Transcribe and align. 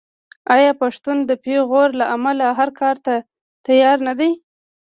آیا 0.55 0.71
پښتون 0.81 1.17
د 1.29 1.31
پېغور 1.43 1.89
له 1.99 2.05
امله 2.15 2.45
هر 2.59 2.69
کار 2.79 2.95
ته 3.05 3.13
تیار 3.65 3.97
نه 4.07 4.13
دی؟ 4.19 4.31